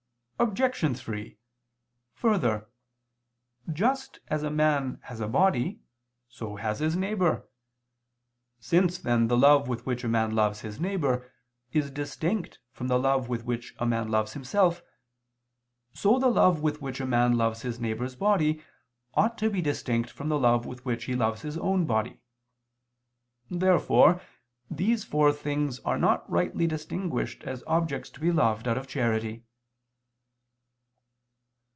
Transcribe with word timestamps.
Obj. 0.41 0.97
3: 0.99 1.37
Further, 2.15 2.67
just 3.71 4.19
as 4.27 4.41
a 4.41 4.49
man 4.49 4.97
has 5.03 5.19
a 5.19 5.27
body, 5.27 5.81
so 6.27 6.55
has 6.55 6.79
his 6.79 6.95
neighbor. 6.95 7.47
Since 8.59 8.97
then 8.97 9.27
the 9.27 9.37
love 9.37 9.67
with 9.67 9.85
which 9.85 10.03
a 10.03 10.07
man 10.07 10.33
loves 10.33 10.61
his 10.61 10.79
neighbor, 10.79 11.31
is 11.73 11.91
distinct 11.91 12.57
from 12.71 12.87
the 12.87 12.97
love 12.97 13.29
with 13.29 13.45
which 13.45 13.75
a 13.77 13.85
man 13.85 14.07
loves 14.07 14.33
himself, 14.33 14.81
so 15.93 16.17
the 16.17 16.31
love 16.31 16.59
with 16.59 16.81
which 16.81 16.99
a 16.99 17.05
man 17.05 17.37
loves 17.37 17.61
his 17.61 17.79
neighbor's 17.79 18.15
body, 18.15 18.63
ought 19.13 19.37
to 19.37 19.47
be 19.51 19.61
distinct 19.61 20.09
from 20.09 20.29
the 20.29 20.39
love 20.39 20.65
with 20.65 20.83
which 20.83 21.03
he 21.03 21.13
loves 21.15 21.43
his 21.43 21.59
own 21.59 21.85
body. 21.85 22.19
Therefore 23.51 24.19
these 24.71 25.03
four 25.03 25.31
things 25.33 25.77
are 25.81 25.99
not 25.99 26.27
rightly 26.27 26.65
distinguished 26.65 27.43
as 27.43 27.63
objects 27.67 28.09
to 28.09 28.19
be 28.19 28.31
loved 28.31 28.67
out 28.67 28.79
of 28.79 28.87
charity. 28.87 29.43